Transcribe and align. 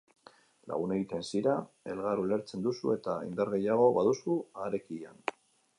Lagun 0.71 0.93
egiten 0.95 1.25
zira, 1.33 1.53
elgar 1.95 2.23
ulertzen 2.23 2.65
duzu 2.69 2.95
eta 2.97 3.19
indar 3.29 3.53
gehiago 3.59 3.91
baduzu 4.01 4.41
harekilan. 4.65 5.27